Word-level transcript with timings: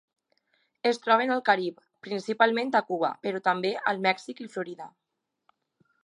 Es 0.91 0.99
troben 1.01 1.33
al 1.33 1.41
Carib, 1.49 1.75
principalment 2.07 2.73
a 2.79 2.81
Cuba, 2.87 3.11
però 3.25 3.41
també 3.49 3.73
al 3.91 4.01
Mèxic 4.09 4.41
i 4.45 4.49
Florida. 4.55 4.89